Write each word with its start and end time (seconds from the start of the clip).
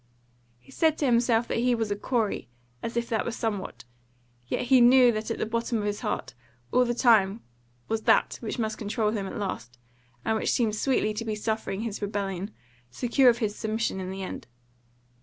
He 0.57 0.71
said 0.71 0.97
to 0.97 1.05
himself 1.05 1.47
that 1.47 1.59
he 1.59 1.75
was 1.75 1.91
a 1.91 1.95
Corey, 1.95 2.49
as 2.81 2.97
if 2.97 3.07
that 3.09 3.23
were 3.23 3.29
somewhat; 3.29 3.83
yet 4.47 4.63
he 4.63 4.81
knew 4.81 5.11
that 5.11 5.29
at 5.29 5.37
the 5.37 5.45
bottom 5.45 5.77
of 5.77 5.83
his 5.83 5.99
heart 5.99 6.33
all 6.71 6.85
the 6.85 6.95
time 6.95 7.43
was 7.87 8.01
that 8.01 8.37
which 8.41 8.57
must 8.57 8.79
control 8.79 9.11
him 9.11 9.27
at 9.27 9.37
last, 9.37 9.77
and 10.25 10.37
which 10.39 10.51
seemed 10.53 10.75
sweetly 10.75 11.13
to 11.13 11.23
be 11.23 11.35
suffering 11.35 11.81
his 11.81 12.01
rebellion, 12.01 12.49
secure 12.89 13.29
of 13.29 13.37
his 13.37 13.55
submission 13.55 13.99
in 13.99 14.09
the 14.09 14.23
end. 14.23 14.47